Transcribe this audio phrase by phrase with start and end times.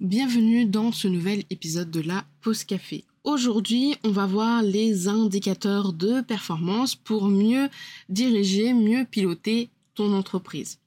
[0.00, 3.04] Bienvenue dans ce nouvel épisode de la Pause Café.
[3.22, 7.68] Aujourd'hui, on va voir les indicateurs de performance pour mieux
[8.08, 10.78] diriger, mieux piloter ton entreprise.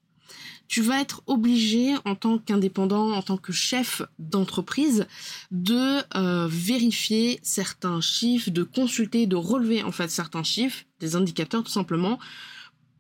[0.68, 5.06] Tu vas être obligé en tant qu'indépendant, en tant que chef d'entreprise,
[5.52, 11.64] de euh, vérifier certains chiffres, de consulter, de relever en fait certains chiffres, des indicateurs
[11.64, 12.18] tout simplement,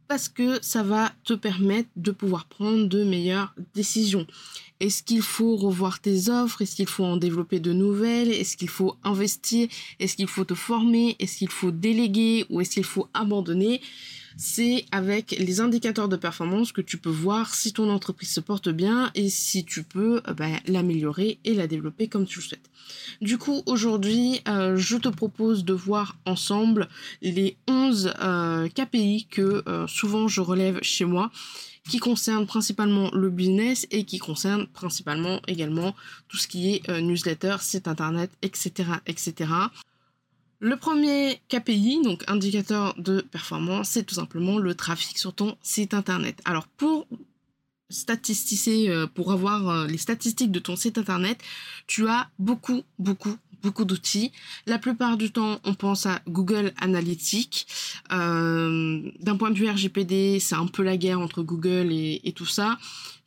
[0.07, 4.25] parce que ça va te permettre de pouvoir prendre de meilleures décisions.
[4.79, 6.61] Est-ce qu'il faut revoir tes offres?
[6.61, 8.31] Est-ce qu'il faut en développer de nouvelles?
[8.31, 9.67] Est-ce qu'il faut investir?
[9.99, 11.15] Est-ce qu'il faut te former?
[11.19, 12.45] Est-ce qu'il faut déléguer?
[12.49, 13.81] Ou est-ce qu'il faut abandonner?
[14.37, 18.69] C'est avec les indicateurs de performance que tu peux voir si ton entreprise se porte
[18.69, 22.69] bien et si tu peux euh, bah, l'améliorer et la développer comme tu le souhaites.
[23.19, 26.87] Du coup, aujourd'hui, euh, je te propose de voir ensemble
[27.23, 31.31] les 11 euh, KPI que souvent je relève chez moi
[31.89, 35.95] qui concernent principalement le business et qui concernent principalement également
[36.27, 39.45] tout ce qui est newsletter, site internet, etc., etc.
[40.59, 45.93] Le premier KPI, donc indicateur de performance, c'est tout simplement le trafic sur ton site
[45.93, 46.41] internet.
[46.45, 47.07] Alors pour
[47.89, 51.39] statistiser, euh, pour avoir euh, les statistiques de ton site internet,
[51.85, 54.31] tu as beaucoup, beaucoup, beaucoup d'outils.
[54.65, 57.67] La plupart du temps, on pense à Google Analytics.
[58.11, 62.33] Euh, d'un point de vue RGPD, c'est un peu la guerre entre Google et, et
[62.33, 62.77] tout ça.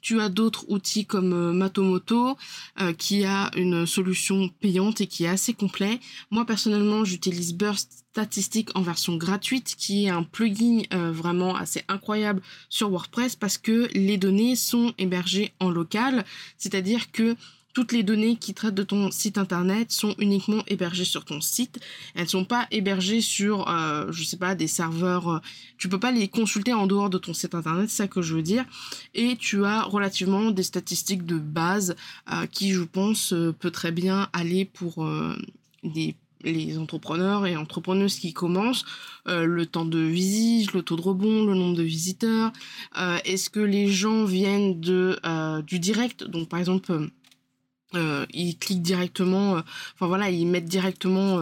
[0.01, 2.37] Tu as d'autres outils comme euh, Matomoto
[2.81, 6.01] euh, qui a une solution payante et qui est assez complet.
[6.31, 11.85] Moi personnellement, j'utilise Burst Statistics en version gratuite qui est un plugin euh, vraiment assez
[11.89, 16.25] incroyable sur WordPress parce que les données sont hébergées en local,
[16.57, 17.37] c'est-à-dire que
[17.73, 21.79] toutes les données qui traitent de ton site internet sont uniquement hébergées sur ton site.
[22.15, 25.29] Elles ne sont pas hébergées sur, euh, je sais pas, des serveurs.
[25.29, 25.39] Euh,
[25.79, 28.35] tu peux pas les consulter en dehors de ton site internet, c'est ça que je
[28.35, 28.65] veux dire.
[29.15, 31.95] Et tu as relativement des statistiques de base
[32.33, 35.09] euh, qui, je pense, euh, peut très bien aller pour
[36.43, 38.85] les entrepreneurs et entrepreneuses qui commencent,
[39.27, 42.53] le temps de visite, le taux de rebond, le nombre de visiteurs,
[43.25, 45.19] est-ce que les gens viennent de
[45.63, 47.09] du direct, donc par exemple euh,
[47.95, 49.61] ils cliquent directement, euh,
[49.95, 51.41] enfin voilà, ils mettent directement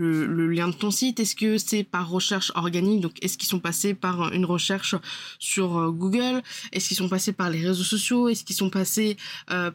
[0.00, 1.20] euh, le, lien de ton site?
[1.20, 3.00] Est-ce que c'est par recherche organique?
[3.00, 4.94] Donc, est-ce qu'ils sont passés par une recherche
[5.38, 6.42] sur Google?
[6.72, 8.28] Est-ce qu'ils sont passés par les réseaux sociaux?
[8.28, 9.16] Est-ce qu'ils sont passés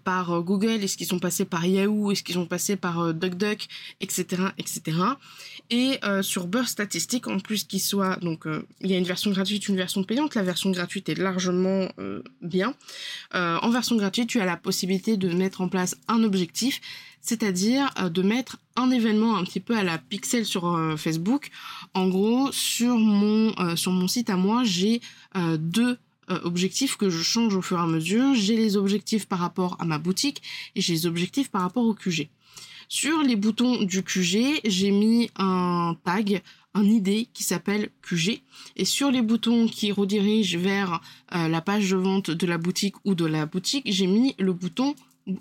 [0.04, 0.84] par Google?
[0.84, 2.12] Est-ce qu'ils sont passés par Yahoo?
[2.12, 3.68] Est-ce qu'ils sont passés par DuckDuck?
[4.02, 4.26] Etc.
[4.58, 4.98] etc.
[5.70, 8.46] Et sur Burst Statistique, en plus qu'il soit, donc
[8.82, 10.36] il y a une version gratuite, une version payante.
[10.36, 11.88] La version gratuite est largement
[12.42, 12.74] bien.
[13.34, 16.82] en version gratuite, tu as la possibilité de mettre en place un objectif,
[17.26, 21.50] c'est-à-dire euh, de mettre un événement un petit peu à la pixel sur euh, Facebook.
[21.94, 25.02] En gros, sur mon, euh, sur mon site à moi, j'ai
[25.60, 25.98] deux
[26.30, 28.34] objectifs que je change au fur et à mesure.
[28.36, 30.42] J'ai les objectifs par rapport à ma boutique
[30.76, 32.30] et j'ai les objectifs par rapport au QG.
[32.88, 36.42] Sur les boutons du QG, j'ai mis un tag,
[36.74, 38.42] un ID qui s'appelle QG.
[38.78, 43.14] Et sur les boutons qui redirigent vers la page de vente de la boutique ou
[43.14, 44.96] de la boutique, j'ai mis le bouton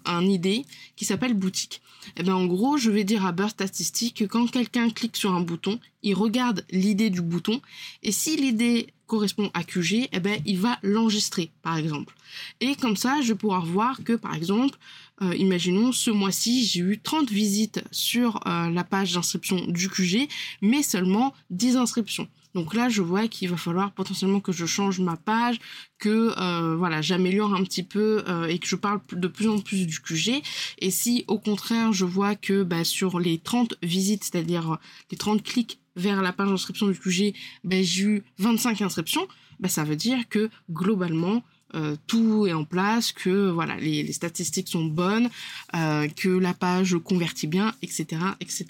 [0.05, 0.65] un idée
[0.97, 1.81] qui s'appelle boutique.
[2.09, 5.17] Et eh ben en gros, je vais dire à Burst Statistique que quand quelqu'un clique
[5.17, 7.61] sur un bouton, il regarde l'idée du bouton
[8.03, 12.15] et si l'idée correspond à QG, eh ben il va l'enregistrer par exemple.
[12.61, 14.79] Et comme ça, je vais pouvoir voir que par exemple,
[15.23, 20.29] euh, imaginons ce mois-ci, j'ai eu 30 visites sur euh, la page d'inscription du QG,
[20.61, 22.29] mais seulement 10 inscriptions.
[22.55, 25.59] Donc là, je vois qu'il va falloir potentiellement que je change ma page,
[25.99, 29.59] que euh, voilà, j'améliore un petit peu euh, et que je parle de plus en
[29.59, 30.43] plus du QG.
[30.79, 34.79] Et si au contraire, je vois que bah, sur les 30 visites, c'est-à-dire
[35.11, 37.35] les 30 clics vers la page d'inscription du QG,
[37.65, 39.27] ben, j'ai eu 25 inscriptions,
[39.61, 41.43] ben, ça veut dire que globalement,
[41.75, 45.29] euh, tout est en place, que voilà, les, statistiques sont bonnes,
[45.75, 48.06] euh, que la page convertit bien, etc.,
[48.41, 48.67] etc.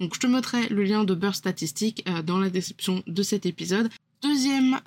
[0.00, 3.46] Donc je te mettrai le lien de Burst Statistics euh, dans la description de cet
[3.46, 3.88] épisode.
[4.22, 4.78] Deuxième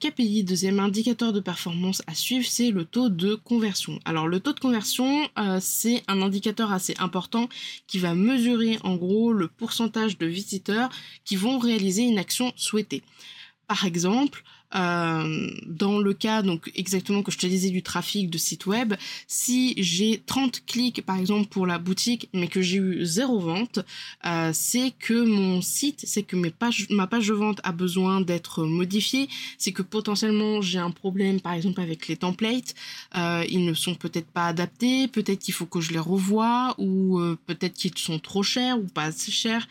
[0.00, 4.00] KPI, deuxième indicateur de performance à suivre, c'est le taux de conversion.
[4.06, 5.28] Alors le taux de conversion,
[5.60, 7.50] c'est un indicateur assez important
[7.86, 10.88] qui va mesurer en gros le pourcentage de visiteurs
[11.26, 13.02] qui vont réaliser une action souhaitée.
[13.70, 14.42] Par exemple,
[14.74, 18.94] euh, dans le cas, donc exactement que je te disais du trafic de site web,
[19.28, 23.78] si j'ai 30 clics par exemple pour la boutique, mais que j'ai eu zéro vente,
[24.26, 29.28] euh, c'est que mon site, c'est que ma page de vente a besoin d'être modifiée,
[29.56, 32.74] c'est que potentiellement j'ai un problème par exemple avec les templates,
[33.16, 37.20] euh, ils ne sont peut-être pas adaptés, peut-être qu'il faut que je les revoie, ou
[37.46, 39.68] peut-être qu'ils sont trop chers ou pas assez chers.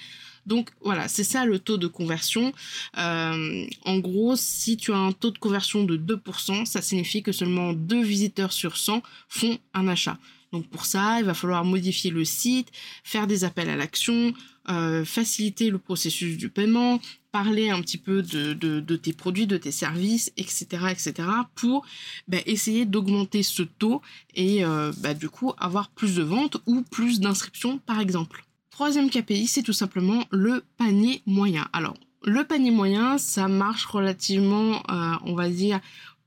[0.50, 2.52] Donc voilà, c'est ça le taux de conversion.
[2.98, 7.32] Euh, en gros, si tu as un taux de conversion de 2%, ça signifie que
[7.32, 10.18] seulement 2 visiteurs sur 100 font un achat.
[10.52, 12.70] Donc pour ça, il va falloir modifier le site,
[13.04, 14.34] faire des appels à l'action,
[14.70, 17.00] euh, faciliter le processus du paiement,
[17.32, 21.14] parler un petit peu de, tes produits, de tes services, etc., etc.,
[21.54, 21.86] pour
[22.28, 24.02] bah, essayer d'augmenter ce taux
[24.34, 28.44] et euh, bah, du coup avoir plus de ventes ou plus d'inscriptions, par exemple.
[28.72, 31.68] Troisième KPI, c'est tout simplement le panier moyen.
[31.74, 35.80] Alors, le panier moyen, ça marche relativement, euh, on va dire,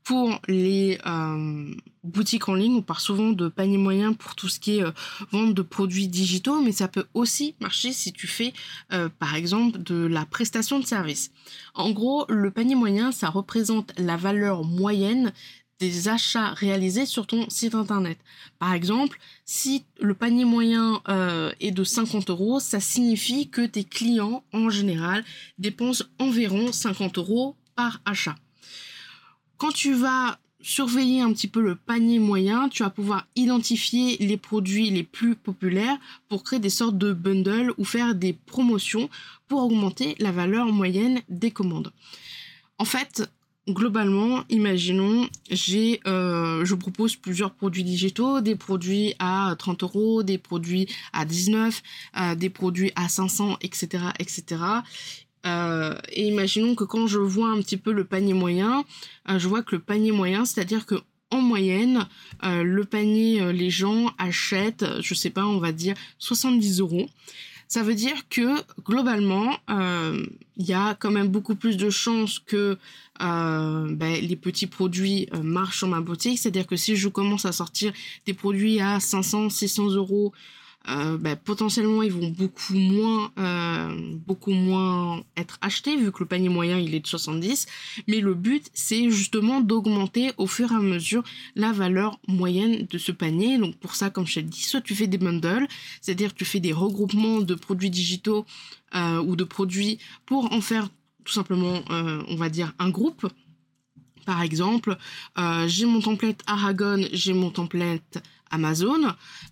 [0.03, 1.73] pour les euh,
[2.03, 4.91] boutiques en ligne, on parle souvent de panier moyen pour tout ce qui est euh,
[5.31, 8.53] vente de produits digitaux, mais ça peut aussi marcher si tu fais,
[9.17, 11.31] par exemple, de la prestation de service.
[11.73, 15.31] En gros, le panier moyen, ça représente la valeur moyenne
[15.79, 18.17] des achats réalisés sur ton site internet.
[18.59, 23.83] Par exemple, si le panier moyen euh, est de 50 euros, ça signifie que tes
[23.83, 25.23] clients en général
[25.57, 28.35] dépensent environ 50 euros par achat.
[29.57, 34.37] Quand tu vas surveiller un petit peu le panier moyen, tu vas pouvoir identifier les
[34.37, 35.97] produits les plus populaires
[36.29, 39.09] pour créer des sortes de bundles ou faire des promotions
[39.47, 41.91] pour augmenter la valeur moyenne des commandes.
[42.77, 43.29] En fait,
[43.67, 50.37] globalement, imaginons, j'ai, euh, je propose plusieurs produits digitaux, des produits à 30 euros, des
[50.37, 51.81] produits à 19,
[52.19, 54.61] euh, des produits à 500, etc., etc.
[55.45, 58.85] Euh, et imaginons que quand je vois un petit peu le panier moyen,
[59.27, 60.95] je vois que le panier moyen, c'est-à-dire que
[61.31, 62.07] en moyenne,
[62.43, 67.07] le panier, les gens achètent, je sais pas, on va dire 70 euros.
[67.73, 70.23] Ça veut dire que globalement, euh,
[70.57, 72.77] il y a quand même beaucoup plus de chances que
[73.21, 76.39] euh, ben, les petits produits euh, marchent sur ma boutique.
[76.39, 77.93] C'est-à-dire que si je commence à sortir
[78.25, 80.33] des produits à 500, 600 euros
[80.89, 83.31] euh, bah, potentiellement ils vont beaucoup moins
[84.27, 87.67] beaucoup moins être achetés vu que le panier moyen il est de 70
[88.09, 91.23] mais le but c'est justement d'augmenter au fur et à mesure
[91.55, 94.93] la valeur moyenne de ce panier donc pour ça comme je t'ai dit soit tu
[94.93, 95.69] fais des bundles
[96.01, 98.45] c'est-à-dire tu fais des regroupements de produits digitaux
[98.93, 100.89] ou de produits pour en faire
[101.23, 103.27] tout simplement on va dire un groupe.
[104.25, 104.97] Par exemple,
[105.67, 108.23] j'ai mon template Aragon, j'ai mon template
[108.53, 109.03] Amazon,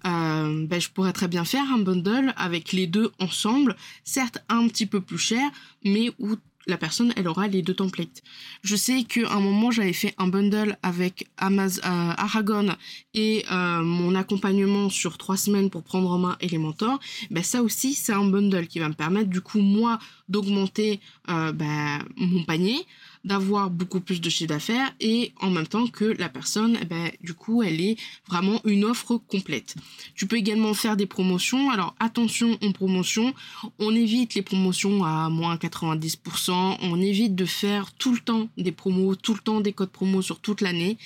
[0.06, 4.68] euh, ben, je pourrais très bien faire un bundle avec les deux ensemble, certes un
[4.68, 5.50] petit peu plus cher,
[5.83, 6.35] mais où
[6.77, 8.21] personne elle aura les deux templates.
[8.63, 12.75] Je sais qu'à un moment j'avais fait un bundle avec euh, Aragon
[13.13, 17.00] et euh, mon accompagnement sur trois semaines pour prendre en main Elementor.
[17.29, 22.00] Ben ça aussi c'est un bundle qui va me permettre du coup moi d'augmenter ben,
[22.15, 22.86] mon panier,
[23.23, 27.11] d'avoir beaucoup plus de chiffre d'affaires et en même temps que la personne, eh ben,
[27.21, 27.97] du coup, elle est
[28.27, 29.75] vraiment une offre complète.
[30.15, 31.69] Tu peux également faire des promotions.
[31.69, 33.33] Alors attention en promotion,
[33.79, 38.71] on évite les promotions à moins 90%, on évite de faire tout le temps des
[38.71, 40.97] promos, tout le temps des codes promos sur toute l'année.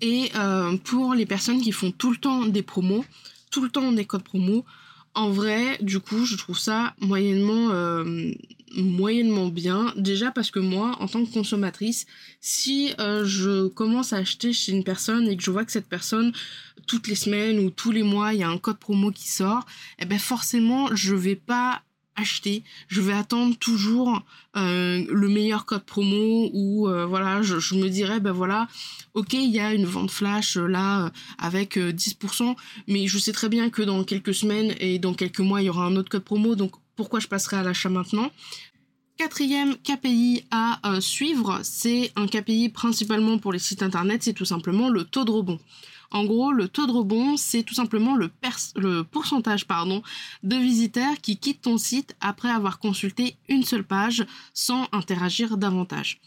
[0.00, 3.04] Et euh, pour les personnes qui font tout le temps des promos,
[3.50, 4.64] tout le temps des codes promos,
[5.16, 8.32] en vrai, du coup, je trouve ça moyennement, euh,
[8.76, 9.92] moyennement bien.
[9.96, 12.06] Déjà parce que moi, en tant que consommatrice,
[12.40, 15.88] si euh, je commence à acheter chez une personne et que je vois que cette
[15.88, 16.32] personne,
[16.86, 19.66] toutes les semaines ou tous les mois, il y a un code promo qui sort,
[19.98, 21.82] eh ben forcément, je vais pas
[22.16, 22.64] acheter.
[22.88, 24.22] Je vais attendre toujours
[24.56, 28.68] euh, le meilleur code promo ou euh, voilà, je, me dirais ben voilà,
[29.14, 32.56] ok, il y a une vente flash euh, là avec 10%,
[32.88, 35.70] mais je sais très bien que dans quelques semaines et dans quelques mois il y
[35.70, 38.30] aura un autre code promo, donc pourquoi je passerai à l'achat maintenant?
[39.18, 44.90] Quatrième KPI à suivre, c'est un KPI principalement pour les sites internet, c'est tout simplement
[44.90, 45.58] le taux de rebond.
[46.10, 49.66] En gros, le taux de rebond, c'est tout simplement le, pourcentage
[50.42, 56.20] de visiteurs qui quittent ton site après avoir consulté une seule page sans interagir davantage.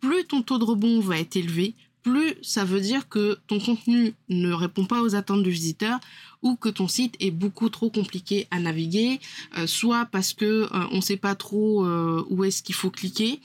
[0.00, 4.14] Plus ton taux de rebond va être élevé, plus ça veut dire que ton contenu
[4.28, 5.98] ne répond pas aux attentes du visiteur
[6.42, 9.18] ou que ton site est beaucoup trop compliqué à naviguer,
[9.58, 12.90] euh, soit parce que euh, on ne sait pas trop euh, où est-ce qu'il faut
[12.90, 13.40] cliquer,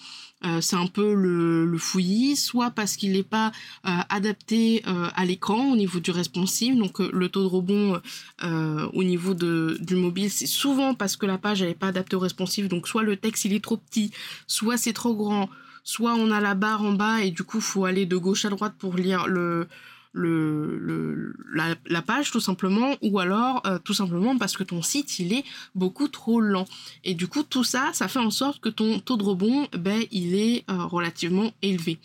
[0.62, 3.52] c'est un peu le, fouillis, soit parce qu'il n'est pas
[3.84, 8.02] adapté à l'écran au niveau du responsive, donc le taux de rebond
[8.42, 12.20] au niveau de, du mobile, c'est souvent parce que la page n'est pas adaptée au
[12.20, 14.12] responsive, donc soit le texte il est trop petit,
[14.48, 15.50] soit c'est trop grand,
[15.84, 18.50] soit on a la barre en bas et du coup faut aller de gauche à
[18.50, 19.68] droite pour lire le,
[20.14, 25.46] la, page tout simplement ou alors euh, tout simplement parce que ton site il est
[25.76, 26.66] beaucoup trop lent.
[27.04, 30.04] Et du coup tout ça ça fait en sorte que ton taux de rebond ben
[30.12, 31.98] il est euh, relativement élevé.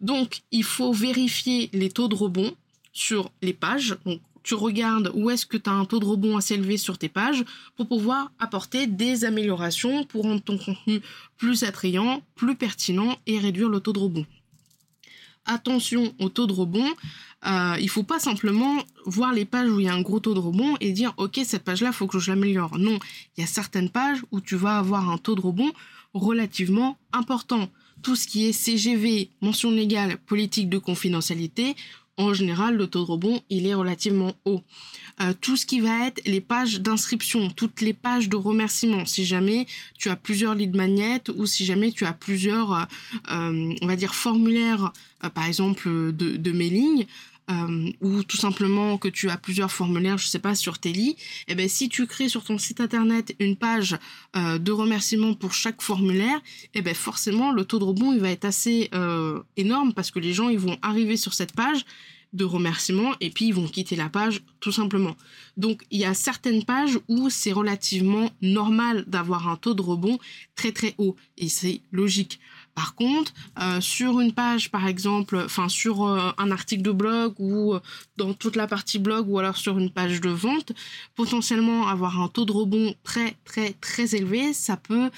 [0.00, 2.54] Donc il faut vérifier les taux de rebond
[2.92, 3.96] sur les pages.
[4.04, 6.98] Donc tu regardes où est-ce que tu as un taux de rebond assez élevé sur
[6.98, 7.44] tes pages
[7.76, 11.00] pour pouvoir apporter des améliorations pour rendre ton contenu
[11.36, 14.26] plus attrayant, plus pertinent et réduire le taux de rebond.
[15.46, 16.88] Attention au taux de rebond,
[17.46, 20.34] euh, il faut pas simplement voir les pages où il y a un gros taux
[20.34, 22.78] de rebond et dire ok cette page là faut que je l'améliore.
[22.78, 22.98] Non,
[23.36, 25.70] il y a certaines pages où tu vas avoir un taux de rebond
[26.14, 27.68] relativement important.
[28.02, 31.76] Tout ce qui est CGV, mention légale, politique de confidentialité,
[32.18, 34.62] en général, le taux de rebond, il est relativement haut.
[35.20, 39.24] Euh, tout ce qui va être les pages d'inscription, toutes les pages de remerciement, si
[39.24, 39.66] jamais
[39.98, 42.84] tu as plusieurs lead magnets ou si jamais tu as plusieurs, euh,
[43.30, 44.92] euh, on va dire, formulaires,
[45.34, 47.06] par exemple, de, de mailing,
[47.50, 51.16] euh, ou tout simplement que tu as plusieurs formulaires, je sais pas, sur Teli, et
[51.48, 53.96] eh ben si tu crées sur ton site internet une page
[54.36, 56.38] euh, de remerciement pour chaque formulaire,
[56.74, 60.10] et eh ben forcément le taux de rebond il va être assez euh, énorme parce
[60.10, 61.84] que les gens ils vont arriver sur cette page
[62.32, 65.16] de remerciement et puis ils vont quitter la page tout simplement.
[65.56, 70.18] Donc il y a certaines pages où c'est relativement normal d'avoir un taux de rebond
[70.54, 72.40] très très haut et c'est logique.
[72.76, 77.72] Par contre, euh, sur une page, par exemple, sur euh, un article de blog ou
[77.72, 77.80] euh,
[78.18, 80.72] dans toute la partie blog ou alors sur une page de vente,
[81.14, 85.10] potentiellement avoir un taux de rebond très très très élevé, ça peut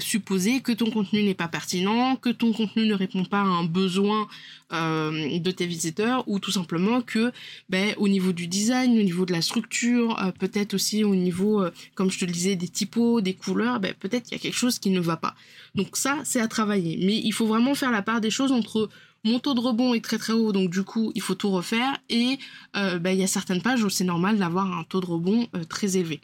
[0.00, 3.64] supposer que ton contenu n'est pas pertinent, que ton contenu ne répond pas à un
[3.64, 4.26] besoin
[4.70, 7.32] de tes visiteurs ou tout simplement que
[7.68, 12.10] ben, au niveau du design, au niveau de la structure, peut-être aussi au niveau, comme
[12.10, 14.78] je te le disais, des typos, des couleurs, ben, peut-être qu'il y a quelque chose
[14.78, 15.34] qui ne va pas.
[15.74, 16.93] Donc ça, c'est à travailler.
[17.00, 18.88] Mais il faut vraiment faire la part des choses entre
[19.24, 21.96] mon taux de rebond est très très haut, donc du coup, il faut tout refaire.
[22.10, 22.38] Et
[22.76, 25.48] euh, bah, il y a certaines pages où c'est normal d'avoir un taux de rebond
[25.56, 26.20] euh, très élevé.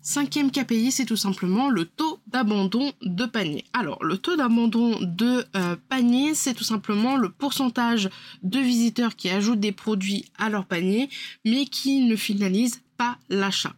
[0.00, 3.64] Cinquième KPI, c'est tout simplement le taux d'abandon de panier.
[3.74, 8.08] Alors, le taux d'abandon de euh, panier, c'est tout simplement le pourcentage
[8.42, 11.10] de visiteurs qui ajoutent des produits à leur panier,
[11.44, 13.74] mais qui ne finalisent pas l'achat.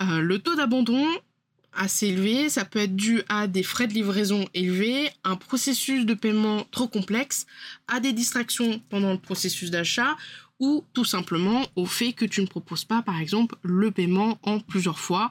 [0.00, 1.04] le taux d'abandon,
[1.72, 6.14] assez élevé, ça peut être dû à des frais de livraison élevés, un processus de
[6.14, 7.46] paiement trop complexe,
[7.88, 10.16] à des distractions pendant le processus d'achat
[10.58, 14.60] ou tout simplement au fait que tu ne proposes pas par exemple le paiement en
[14.60, 15.30] plusieurs fois.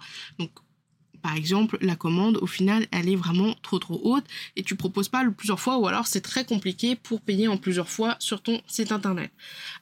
[1.22, 5.10] Par exemple, la commande, au final, elle est vraiment trop trop haute et tu proposes
[5.10, 8.62] pas plusieurs fois ou alors c'est très compliqué pour payer en plusieurs fois sur ton
[8.68, 9.32] site internet.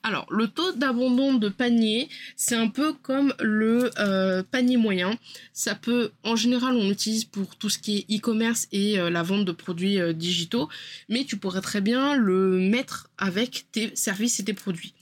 [0.03, 5.17] Alors, le taux d'abandon de panier, c'est un peu comme le euh, panier moyen.
[5.53, 9.23] Ça peut, en général, on l'utilise pour tout ce qui est e-commerce et euh, la
[9.23, 10.69] vente de produits euh, digitaux,
[11.09, 14.93] mais tu pourrais très bien le mettre avec tes services et tes produits.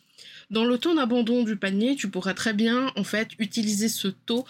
[0.51, 4.45] Dans le taux d'abandon du panier, tu pourrais très bien en fait utiliser ce taux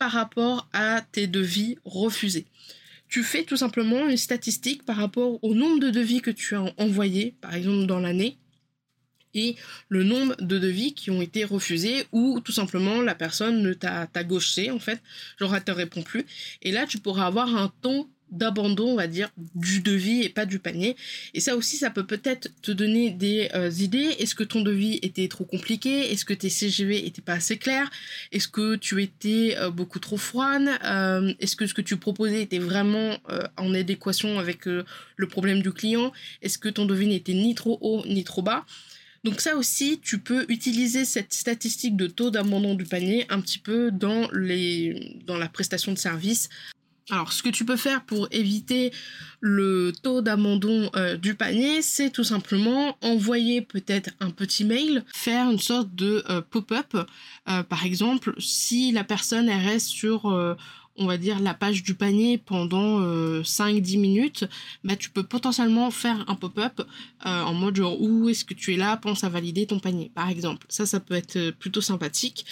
[0.00, 2.46] par rapport à tes devis refusés.
[3.06, 6.64] Tu fais tout simplement une statistique par rapport au nombre de devis que tu as
[6.78, 8.38] envoyés, par exemple dans l'année,
[9.34, 9.56] et
[9.90, 14.24] le nombre de devis qui ont été refusés ou tout simplement la personne ne t'a
[14.24, 15.02] gauché en fait,
[15.38, 16.24] genre elle te répond plus.
[16.62, 20.46] Et là tu pourras avoir un ton d'abandon, on va dire, du devis et pas
[20.46, 20.96] du panier.
[21.34, 24.16] Et ça aussi, ça peut peut-être te donner des euh, idées.
[24.18, 26.12] Est-ce que ton devis était trop compliqué?
[26.12, 27.90] Est-ce que tes CGV étaient pas assez clairs?
[28.32, 30.68] Est-ce que tu étais euh, beaucoup trop froide?
[30.84, 33.16] Euh, Est-ce que ce que tu proposais était vraiment
[33.56, 36.12] en adéquation avec le problème du client?
[36.42, 38.64] Est-ce que ton devis n'était ni trop haut ni trop bas?
[39.22, 43.58] Donc ça aussi, tu peux utiliser cette statistique de taux d'abandon du panier un petit
[43.58, 44.28] peu dans,
[45.26, 46.48] dans la prestation de service
[47.10, 48.92] alors, ce que tu peux faire pour éviter
[49.40, 55.50] le taux d'abandon euh, du panier, c'est tout simplement envoyer peut-être un petit mail, faire
[55.50, 56.96] une sorte de euh, pop-up.
[57.48, 60.26] Euh, par exemple, si la personne reste sur,
[60.96, 63.00] on va dire, la page du panier pendant
[63.42, 64.44] 5-10 minutes,
[64.84, 66.82] bah, tu peux potentiellement faire un pop-up
[67.24, 70.28] en mode genre où est-ce que tu es là, pense à valider ton panier, par
[70.28, 70.66] exemple.
[70.68, 72.44] Ça, ça peut être plutôt sympathique.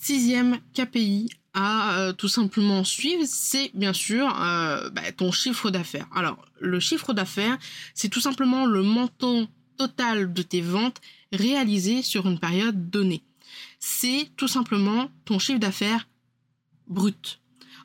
[0.00, 6.06] Sixième KPI à tout simplement suivre, c'est bien sûr bah, ton chiffre d'affaires.
[6.14, 7.58] Alors, le chiffre d'affaires,
[7.94, 11.00] c'est tout simplement le montant total de tes ventes
[11.32, 13.22] réalisées sur une période donnée.
[13.78, 16.08] C'est tout simplement ton chiffre d'affaires
[16.86, 17.40] brut.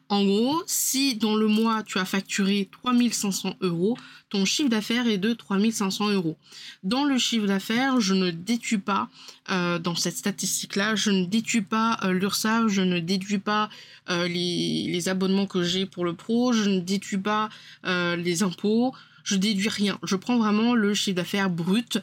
[0.08, 3.98] En gros, si dans le mois tu as facturé 3500 euros,
[4.30, 6.38] ton chiffre d'affaires est de 3500 euros.
[6.84, 9.10] Dans le chiffre d'affaires, je ne déduis pas,
[9.50, 13.70] euh, dans cette statistique-là, je ne déduis pas euh, je ne déduis pas
[14.12, 17.50] euh, les, abonnements que j'ai pour le pro, je ne déduis pas
[17.84, 18.94] les impôts,
[19.24, 19.98] je déduis rien.
[20.04, 22.00] Je prends vraiment le chiffre d'affaires brut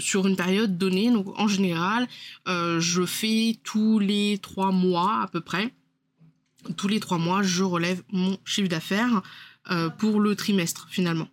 [0.00, 1.10] sur une période donnée.
[1.10, 2.06] Donc en général,
[2.46, 5.72] je fais tous les trois mois à peu près
[6.76, 9.22] tous les trois mois, je relève mon chiffre d'affaires
[9.70, 11.28] euh, pour le trimestre finalement.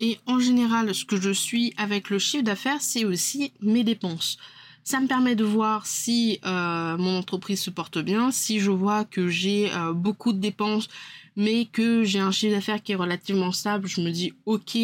[0.00, 4.38] Et en général, ce que je suis avec le chiffre d'affaires, c'est aussi mes dépenses.
[4.82, 9.04] Ça me permet de voir si euh, mon entreprise se porte bien, si je vois
[9.04, 10.88] que j'ai euh, beaucoup de dépenses,
[11.36, 14.76] mais que j'ai un chiffre d'affaires qui est relativement stable, je me dis ok,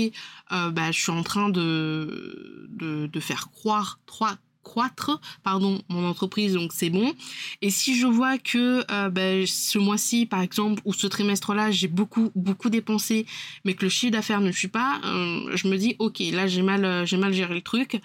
[0.51, 6.91] bah, je suis en train de, faire croire trois croître pardon mon entreprise donc c'est
[6.91, 7.15] bon.
[7.63, 11.71] Et si je vois que euh, ben, ce mois-ci par exemple ou ce trimestre là
[11.71, 13.27] j'ai beaucoup beaucoup dépensé
[13.65, 16.63] mais que le chiffre d'affaires ne suit pas euh, je me dis ok là j'ai
[16.63, 18.01] mal euh, j'ai mal géré le truc.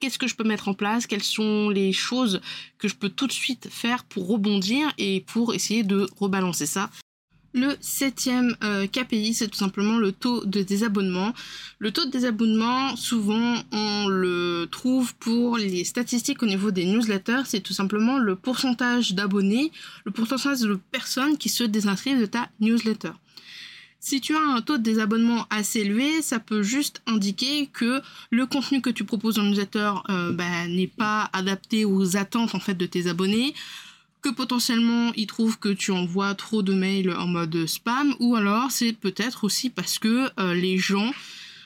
[0.00, 1.08] Qu'est-ce que je peux mettre en place?
[1.08, 2.40] Quelles sont les choses
[2.78, 6.88] que je peux tout de suite faire pour rebondir et pour essayer de rebalancer ça?
[7.54, 11.32] Le septième euh, KPI, c'est tout simplement le taux de désabonnement.
[11.78, 17.42] Le taux de désabonnement, souvent, on le trouve pour les statistiques au niveau des newsletters.
[17.46, 19.72] C'est tout simplement le pourcentage d'abonnés,
[20.04, 23.12] le pourcentage de personnes qui se désinscrivent de ta newsletter.
[24.00, 28.00] Si tu as un taux de désabonnement assez élevé, ça peut juste indiquer que
[28.30, 32.60] le contenu que tu proposes en newsletter euh, bah, n'est pas adapté aux attentes en
[32.60, 33.54] fait de tes abonnés
[34.22, 38.70] que potentiellement ils trouvent que tu envoies trop de mails en mode spam, ou alors
[38.70, 41.12] c'est peut-être aussi parce que euh, les gens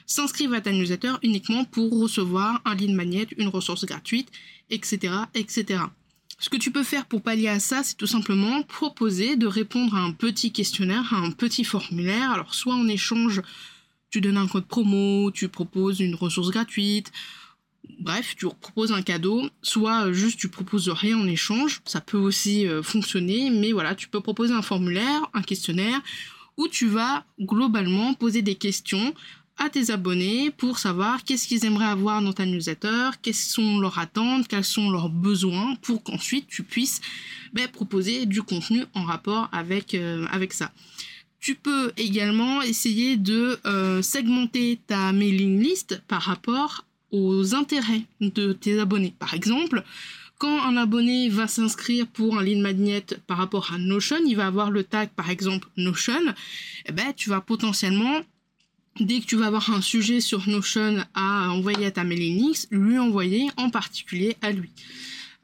[0.07, 4.29] s'inscrivent à ta newsletter uniquement pour recevoir un lead magnet, une ressource gratuite,
[4.71, 5.85] etc., etc.
[6.39, 9.95] Ce que tu peux faire pour pallier à ça, c'est tout simplement proposer de répondre
[9.95, 12.33] à un petit questionnaire, à un petit formulaire.
[12.33, 13.41] Alors soit en échange,
[14.11, 17.13] tu donnes un code promo, tu proposes une ressource gratuite,
[17.89, 22.19] Bref, tu proposes un cadeau, soit euh, juste tu proposes rien en échange, ça peut
[22.19, 26.01] aussi euh, fonctionner, mais voilà, tu peux proposer un formulaire, un questionnaire,
[26.57, 29.15] où tu vas globalement poser des questions
[29.57, 33.99] à tes abonnés pour savoir qu'est-ce qu'ils aimeraient avoir dans ta newsletter, quelles sont leurs
[33.99, 37.01] attentes, quels sont leurs besoins, pour qu'ensuite tu puisses
[37.53, 40.73] ben, proposer du contenu en rapport avec, euh, avec ça.
[41.41, 43.59] Tu peux également essayer de
[44.01, 49.15] segmenter ta mailing list par rapport aux intérêts de tes abonnés.
[49.19, 49.85] Par exemple,
[50.39, 54.47] quand un abonné va s'inscrire pour un lead magnet par rapport à Notion, il va
[54.47, 56.35] avoir le tag par exemple Notion,
[56.87, 58.23] eh ben, tu vas potentiellement
[58.99, 62.99] dès que tu vas avoir un sujet sur Notion à envoyer à ta mailing lui
[62.99, 64.71] envoyer en particulier à lui.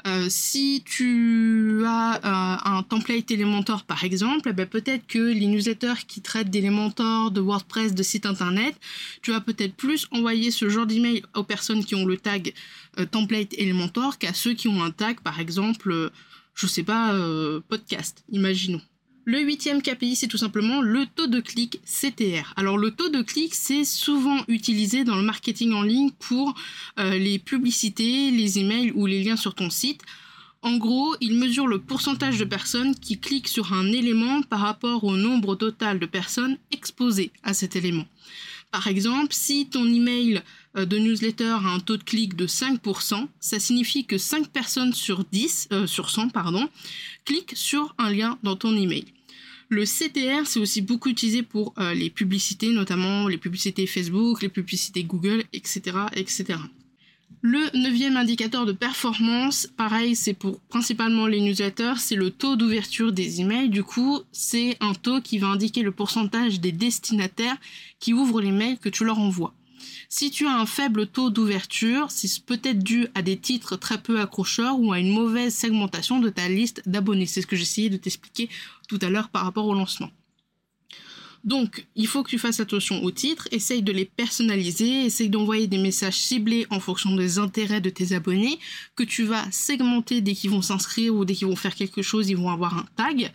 [0.07, 5.47] Euh, si tu as euh, un template Elementor par exemple, eh ben, peut-être que les
[5.47, 8.77] newsletters qui traitent d'Elementor, de WordPress, de sites internet,
[9.23, 12.55] tu vas peut-être plus envoyer ce genre d'email aux personnes qui ont le tag
[12.99, 16.13] euh, template Elementor qu'à ceux qui ont un tag par exemple,
[16.55, 17.15] je sais pas,
[17.69, 18.81] podcast, imaginons.
[19.31, 22.55] Le huitième KPI, c'est tout simplement le taux de clic CTR.
[22.57, 26.55] Alors le taux de clic, c'est souvent utilisé dans le marketing en ligne pour
[26.99, 30.01] euh, les publicités, les emails ou les liens sur ton site.
[30.63, 35.05] En gros, il mesure le pourcentage de personnes qui cliquent sur un élément par rapport
[35.05, 38.07] au nombre total de personnes exposées à cet élément.
[38.71, 40.41] Par exemple, si ton email
[40.79, 44.95] euh, de newsletter a un taux de clic de 5%, ça signifie que 5 personnes
[44.95, 46.67] sur 10, euh, sur 100, pardon,
[47.27, 49.05] cliquent sur un lien dans ton email.
[49.71, 54.49] Le CTR, c'est aussi beaucoup utilisé pour euh, les publicités, notamment les publicités Facebook, les
[54.49, 55.97] publicités Google, etc.
[56.15, 56.59] etc.
[57.43, 63.13] Le neuvième indicateur de performance, pareil, c'est pour principalement les newsletters, c'est le taux d'ouverture
[63.13, 63.69] des emails.
[63.69, 67.57] Du coup, c'est un taux qui va indiquer le pourcentage des destinataires
[68.01, 69.55] qui ouvrent les mails que tu leur envoies.
[70.09, 74.21] Si tu as un faible taux d'ouverture, c'est peut-être dû à des titres très peu
[74.21, 77.27] accrocheurs ou à une mauvaise segmentation de ta liste d'abonnés.
[77.27, 78.49] C'est ce que j'essayais de t'expliquer
[78.89, 80.11] tout à l'heure par rapport au lancement.
[81.49, 85.67] Donc, il faut que tu fasses attention aux titres, essaye de les personnaliser, essaye d'envoyer
[85.67, 88.59] des messages ciblés en fonction des intérêts de tes abonnés,
[88.97, 92.29] que tu vas segmenter dès qu'ils vont s'inscrire ou dès qu'ils vont faire quelque chose,
[92.29, 93.33] ils vont avoir un tag.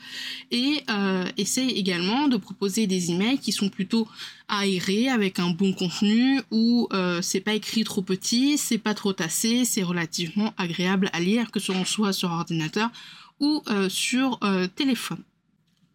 [0.52, 4.08] Et euh, essaye également de proposer des emails qui sont plutôt
[4.48, 9.14] aérés, avec un bon contenu, où euh, c'est pas écrit trop petit, c'est pas trop
[9.14, 12.92] tassé, c'est relativement agréable à lire, que ce soit sur ordinateur
[13.40, 15.24] ou euh, sur euh, téléphone.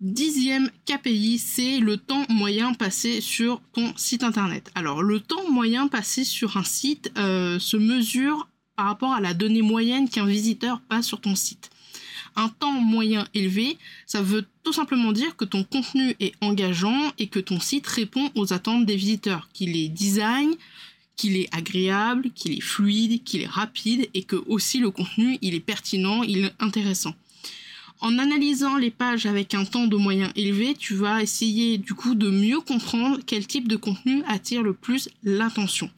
[0.00, 4.70] Dixième KPI, c'est le temps moyen passé sur ton site internet.
[4.76, 9.34] Alors le temps moyen passé sur un site euh, se mesure par rapport à la
[9.34, 11.70] donnée moyenne qu'un visiteur passe sur ton site.
[12.36, 17.26] Un temps moyen élevé, ça veut tout simplement dire que ton contenu est engageant et
[17.26, 20.54] que ton site répond aux attentes des visiteurs, qu'il est design,
[21.16, 25.56] qu'il est agréable, qu'il est fluide, qu'il est rapide et que aussi le contenu il
[25.56, 27.16] est pertinent, il est intéressant.
[28.00, 32.14] En analysant les pages avec un temps de moyen élevé, tu vas essayer du coup
[32.14, 35.90] de mieux comprendre quel type de contenu attire le plus l'attention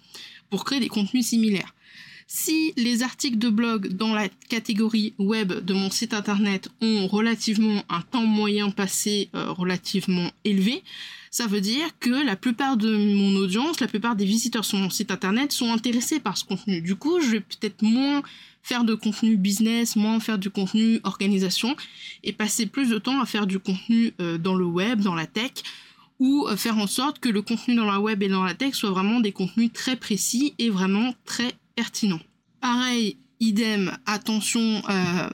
[0.48, 1.74] pour créer des contenus similaires.
[2.26, 7.82] Si les articles de blog dans la catégorie web de mon site internet ont relativement
[7.88, 10.82] un temps moyen passé euh, relativement élevé,
[11.30, 14.90] ça veut dire que la plupart de mon audience, la plupart des visiteurs sur mon
[14.90, 16.82] site internet sont intéressés par ce contenu.
[16.82, 18.22] Du coup, je vais peut-être moins
[18.62, 21.76] faire de contenu business, moins faire du contenu organisation
[22.24, 25.26] et passer plus de temps à faire du contenu euh, dans le web, dans la
[25.26, 25.52] tech
[26.18, 28.74] ou euh, faire en sorte que le contenu dans la web et dans la tech
[28.74, 32.20] soit vraiment des contenus très précis et vraiment très pertinents.
[32.60, 35.30] Pareil, idem, attention euh,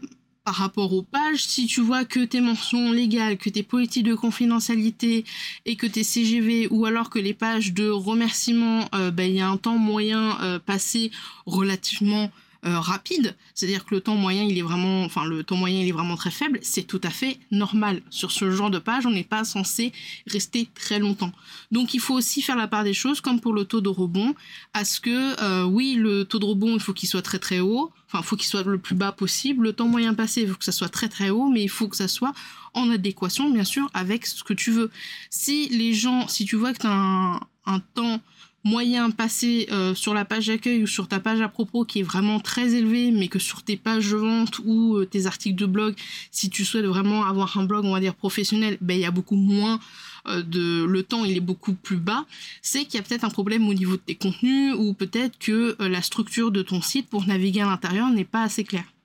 [0.46, 4.14] par rapport aux pages, si tu vois que tes mentions légales, que tes politiques de
[4.14, 5.24] confidentialité
[5.64, 9.48] et que tes CGV ou alors que les pages de remerciement, ben, il y a
[9.48, 11.10] un temps moyen passé
[11.46, 12.30] relativement
[12.66, 15.88] euh, rapide, c'est-à-dire que le temps moyen il est vraiment, enfin le temps moyen il
[15.88, 18.02] est vraiment très faible, c'est tout à fait normal.
[18.10, 19.92] Sur ce genre de page, on n'est pas censé
[20.26, 21.32] rester très longtemps.
[21.70, 24.34] Donc il faut aussi faire la part des choses, comme pour le taux de rebond,
[24.74, 27.60] à ce que euh, oui le taux de rebond il faut qu'il soit très très
[27.60, 29.64] haut, enfin il faut qu'il soit le plus bas possible.
[29.64, 31.88] Le temps moyen passé il faut que ça soit très très haut, mais il faut
[31.88, 32.32] que ça soit
[32.74, 34.90] en adéquation bien sûr avec ce que tu veux.
[35.30, 38.20] Si les gens, si tu vois que tu as un temps
[38.66, 42.02] moyen passé euh, sur la page d'accueil ou sur ta page à propos qui est
[42.02, 45.66] vraiment très élevé, mais que sur tes pages de vente ou euh, tes articles de
[45.66, 45.94] blog,
[46.32, 49.12] si tu souhaites vraiment avoir un blog, on va dire professionnel, ben il y a
[49.12, 49.78] beaucoup moins
[50.26, 52.26] euh, de le temps, il est beaucoup plus bas.
[52.60, 55.76] C'est qu'il y a peut-être un problème au niveau de tes contenus ou peut-être que
[55.78, 58.95] la structure de ton site pour naviguer à l'intérieur n'est pas assez claire.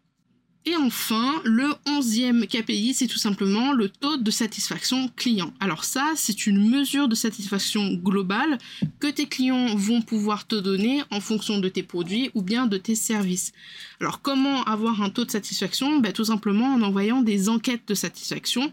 [0.63, 5.51] Et enfin, le onzième KPI, c'est tout simplement le taux de satisfaction client.
[5.59, 8.59] Alors ça, c'est une mesure de satisfaction globale
[8.99, 12.77] que tes clients vont pouvoir te donner en fonction de tes produits ou bien de
[12.77, 13.53] tes services.
[13.99, 15.99] Alors comment avoir un taux de satisfaction?
[15.99, 18.71] Ben, Tout simplement en envoyant des enquêtes de satisfaction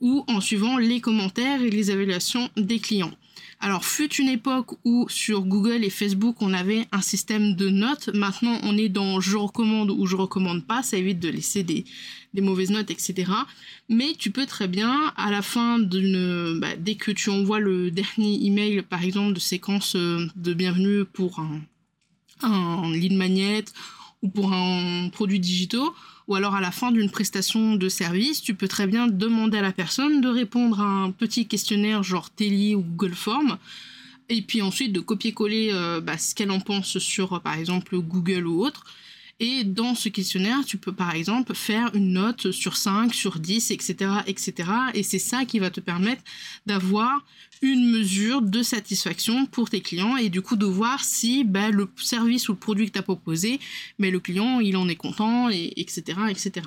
[0.00, 3.12] ou en suivant les commentaires et les évaluations des clients.
[3.60, 8.08] Alors, fut une époque où sur Google et Facebook, on avait un système de notes.
[8.12, 10.82] Maintenant, on est dans je recommande ou je recommande pas.
[10.82, 11.84] Ça évite de laisser des,
[12.34, 13.30] mauvaises notes, etc.
[13.88, 17.90] Mais tu peux très bien, à la fin d'une, bah, dès que tu envoies le
[17.90, 21.60] dernier email, par exemple, de séquence euh, de bienvenue pour un,
[22.42, 23.64] un lead magnet
[24.22, 25.94] ou pour un produit digitaux,
[26.28, 29.62] ou alors à la fin d'une prestation de service, tu peux très bien demander à
[29.62, 33.58] la personne de répondre à un petit questionnaire genre Télé ou Google Form,
[34.28, 38.46] et puis ensuite de copier-coller euh, bah, ce qu'elle en pense sur par exemple Google
[38.46, 38.84] ou autre.
[39.40, 43.70] Et dans ce questionnaire, tu peux par exemple faire une note sur 5, sur 10,
[43.70, 44.10] etc.
[44.26, 44.70] etc.
[44.94, 46.22] Et c'est ça qui va te permettre
[46.66, 47.24] d'avoir
[47.60, 51.88] une mesure de satisfaction pour tes clients et du coup de voir si ben, le
[51.96, 53.60] service ou le produit que tu as proposé,
[53.98, 56.66] ben, le client il en est content, et, etc., etc.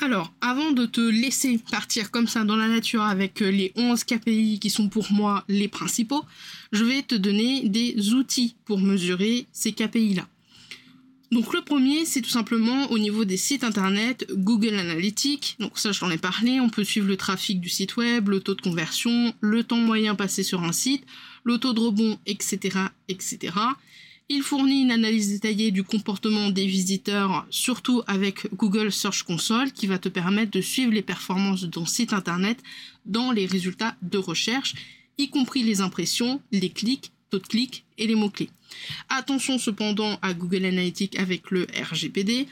[0.00, 4.02] Alors, avant de te laisser partir comme ça dans la nature avec euh, les 11
[4.04, 6.24] KPI qui sont pour moi les principaux,
[6.72, 10.26] je vais te donner des outils pour mesurer ces KPI-là.
[11.34, 15.56] Donc le premier, c'est tout simplement au niveau des sites internet, Google Analytics.
[15.58, 16.60] Donc ça, j'en ai parlé.
[16.60, 20.14] On peut suivre le trafic du site web, le taux de conversion, le temps moyen
[20.14, 21.04] passé sur un site,
[21.42, 23.52] le taux de rebond, etc., etc.
[24.28, 29.88] Il fournit une analyse détaillée du comportement des visiteurs, surtout avec Google Search Console, qui
[29.88, 32.62] va te permettre de suivre les performances de ton site internet
[33.06, 34.76] dans les résultats de recherche,
[35.18, 38.50] y compris les impressions, les clics, de clics et les mots-clés.
[39.08, 42.46] Attention cependant à Google Analytics avec le RGPD.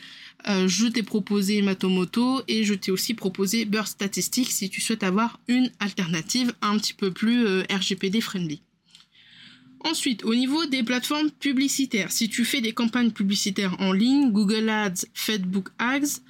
[0.49, 5.05] Euh, je t'ai proposé Matomoto et je t'ai aussi proposé Burst Statistics si tu souhaites
[5.05, 8.61] avoir une alternative un petit peu plus euh, RGPD friendly.
[9.85, 14.69] Ensuite, au niveau des plateformes publicitaires, si tu fais des campagnes publicitaires en ligne, Google
[14.69, 16.21] Ads, Facebook Ads,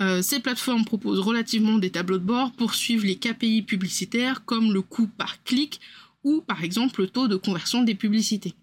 [0.00, 4.72] Euh, ces plateformes proposent relativement des tableaux de bord pour suivre les KPI publicitaires comme
[4.72, 5.80] le coût par clic
[6.26, 8.54] ou par exemple le taux de conversion des publicités.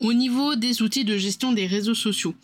[0.00, 2.34] Au niveau des outils de gestion des réseaux sociaux,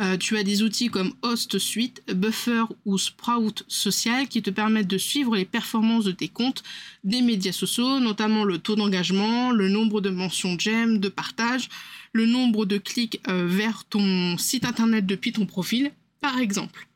[0.00, 4.88] euh, tu as des outils comme Host Suite, Buffer ou Sprout Social qui te permettent
[4.88, 6.64] de suivre les performances de tes comptes
[7.02, 11.68] des médias sociaux, notamment le taux d'engagement, le nombre de mentions j'aime, de partage,
[12.12, 16.88] le nombre de clics euh, vers ton site internet depuis ton profil, par exemple.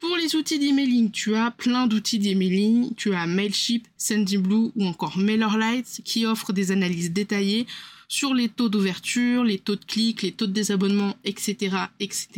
[0.00, 2.94] Pour les outils d'emailing, tu as plein d'outils d'emailing.
[2.96, 7.66] Tu as Mailchimp, Sendinblue ou encore MailerLite qui offrent des analyses détaillées
[8.08, 12.28] sur les taux d'ouverture, les taux de clics, les taux de désabonnement, etc., etc.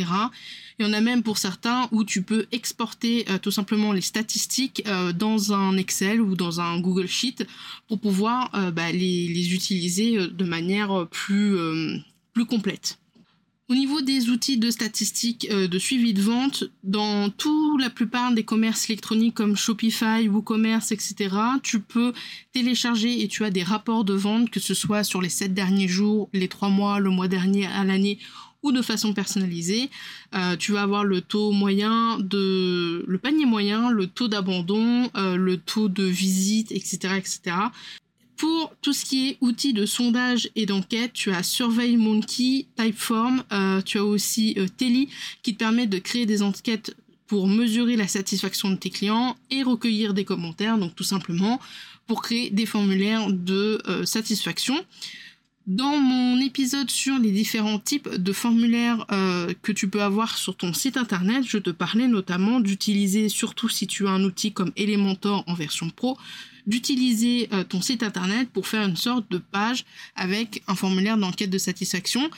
[0.79, 4.01] Il y en a même pour certains où tu peux exporter euh, tout simplement les
[4.01, 7.46] statistiques euh, dans un Excel ou dans un Google Sheet
[7.88, 11.57] pour pouvoir euh, bah, les, les, utiliser de manière plus,
[12.33, 12.99] plus complète.
[13.70, 18.42] Au niveau des outils de statistiques de suivi de vente, dans tout la plupart des
[18.42, 22.12] commerces électroniques comme Shopify, WooCommerce, etc., tu peux
[22.52, 25.87] télécharger et tu as des rapports de vente, que ce soit sur les 7 derniers
[25.87, 28.18] jours, les 3 mois, le mois dernier à l'année
[28.64, 29.88] ou de façon personnalisée.
[30.35, 35.37] Euh, tu vas avoir le taux moyen de, le panier moyen, le taux d'abandon, euh,
[35.37, 37.56] le taux de visite, etc., etc.
[38.40, 43.83] Pour tout ce qui est outils de sondage et d'enquête, tu as SurveyMonkey, Typeform, euh,
[43.83, 45.11] tu as aussi euh, Telly
[45.42, 49.62] qui te permet de créer des enquêtes pour mesurer la satisfaction de tes clients et
[49.62, 51.61] recueillir des commentaires, donc tout simplement
[52.07, 54.87] pour créer des formulaires de euh, satisfaction.
[55.66, 59.07] Dans mon épisode sur les différents types de formulaires
[59.62, 63.87] que tu peux avoir sur ton site internet, je te parlais notamment d'utiliser, surtout si
[63.87, 66.16] tu as un outil comme Elementor en version pro,
[66.70, 71.50] d'utiliser euh, ton site internet pour faire une sorte de page avec un formulaire d'enquête
[71.50, 72.30] de satisfaction.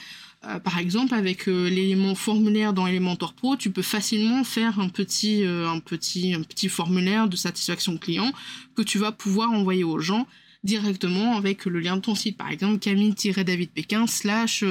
[0.45, 4.89] Euh, par exemple, avec euh, l'élément formulaire dans Elementor Pro, tu peux facilement faire un
[4.89, 8.31] petit, un petit, un petit formulaire de satisfaction client
[8.75, 10.27] que tu vas pouvoir envoyer aux gens
[10.63, 12.35] directement avec le lien de ton site.
[12.35, 14.63] Par exemple, camille-david pékin slash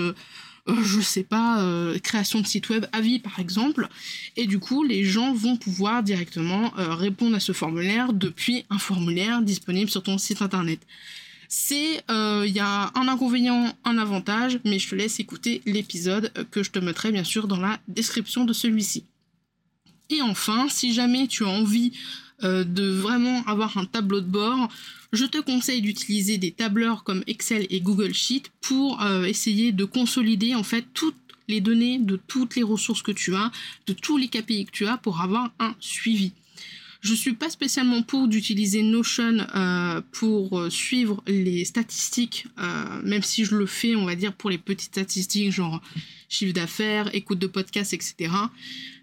[0.67, 3.89] je sais pas, euh, création de site web à vie par exemple.
[4.37, 8.79] Et du coup, les gens vont pouvoir directement euh, répondre à ce formulaire depuis un
[8.79, 10.81] formulaire disponible sur ton site internet.
[11.49, 16.63] C'est, il y a un inconvénient, un avantage, mais je te laisse écouter l'épisode que
[16.63, 19.05] je te mettrai bien sûr dans la description de celui-ci.
[20.09, 21.93] Et enfin, si jamais tu as envie
[22.45, 24.69] euh, de vraiment avoir un tableau de bord,
[25.13, 29.85] je te conseille d'utiliser des tableurs comme Excel et Google Sheet pour euh, essayer de
[29.85, 31.17] consolider en fait toutes
[31.49, 33.51] les données de toutes les ressources que tu as,
[33.87, 36.33] de tous les KPI que tu as pour avoir un suivi.
[37.01, 42.47] Je suis pas spécialement pour d'utiliser Notion euh, pour suivre les statistiques,
[43.03, 45.83] même si je le fais, on va dire, pour les petites statistiques, genre
[46.33, 48.31] chiffre d'affaires, écoute de podcast, etc.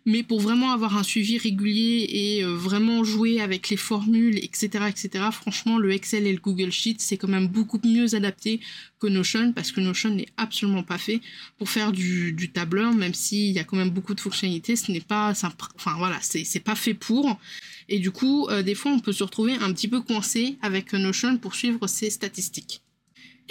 [0.06, 4.86] Mais pour vraiment avoir un suivi régulier et euh, vraiment jouer avec les formules, etc.,
[4.90, 8.60] etc., franchement, le Excel et le Google Sheet, c'est quand même beaucoup mieux adapté
[9.00, 11.22] que Notion parce que Notion n'est absolument pas fait
[11.58, 14.92] pour faire du, du tableur, même s'il y a quand même beaucoup de fonctionnalités, ce
[14.92, 17.40] n'est pas, enfin voilà, c'est pas fait pour.
[17.88, 20.94] Et du coup, euh, des fois, on peut se retrouver un petit peu coincé avec
[20.94, 22.82] Notion pour suivre ses statistiques.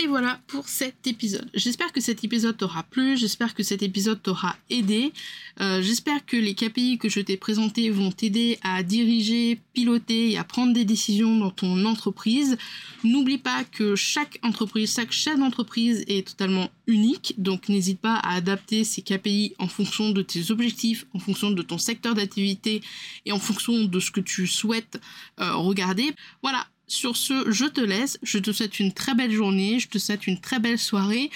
[0.00, 1.50] Et voilà pour cet épisode.
[1.54, 5.12] J'espère que cet épisode t'aura plu, j'espère que cet épisode t'aura aidé,
[5.60, 10.38] euh, j'espère que les KPI que je t'ai présentés vont t'aider à diriger, piloter et
[10.38, 12.58] à prendre des décisions dans ton entreprise.
[13.02, 18.34] N'oublie pas que chaque entreprise, chaque chef d'entreprise est totalement unique, donc n'hésite pas à
[18.34, 22.82] adapter ces KPI en fonction de tes objectifs, en fonction de ton secteur d'activité
[23.26, 25.00] et en fonction de ce que tu souhaites
[25.40, 26.14] euh, regarder.
[26.40, 28.18] Voilà, sur ce, je te laisse.
[28.22, 29.78] Je te souhaite une très belle journée.
[29.78, 31.30] Je te souhaite une très belle soirée.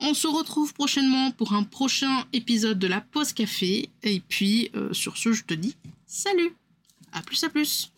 [0.00, 3.88] On se retrouve prochainement pour un prochain épisode de la pause café.
[4.02, 6.54] Et puis, euh, sur ce, je te dis salut.
[7.12, 7.92] À plus, à plus.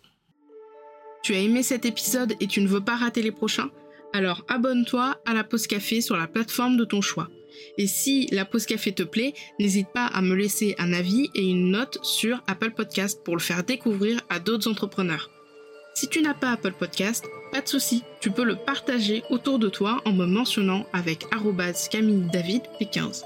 [1.22, 3.70] Tu as aimé cet épisode et tu ne veux pas rater les prochains?
[4.12, 7.28] Alors abonne-toi à la pause café sur la plateforme de ton choix.
[7.76, 11.46] Et si la pause café te plaît, n'hésite pas à me laisser un avis et
[11.46, 15.30] une note sur Apple Podcast pour le faire découvrir à d'autres entrepreneurs.
[16.00, 19.68] Si tu n'as pas Apple Podcast, pas de souci, tu peux le partager autour de
[19.68, 21.26] toi en me mentionnant avec
[21.90, 23.22] Camille David P15.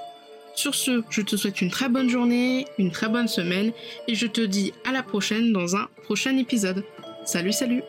[0.56, 3.70] Sur ce, je te souhaite une très bonne journée, une très bonne semaine
[4.08, 6.82] et je te dis à la prochaine dans un prochain épisode.
[7.24, 7.84] Salut salut